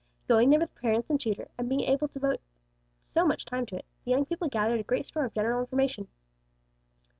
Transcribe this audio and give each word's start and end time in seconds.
Going 0.27 0.49
there 0.49 0.59
with 0.59 0.73
parents 0.73 1.11
and 1.11 1.19
tutor, 1.21 1.49
and 1.59 1.69
being 1.69 1.81
able 1.81 2.07
to 2.07 2.17
devote 2.17 2.41
so 3.05 3.23
much 3.23 3.45
time 3.45 3.67
to 3.67 3.75
it, 3.75 3.85
the 4.03 4.09
young 4.09 4.25
people 4.25 4.49
gathered 4.49 4.79
a 4.79 4.83
great 4.83 5.05
store 5.05 5.25
of 5.25 5.33
general 5.35 5.59
information. 5.61 6.07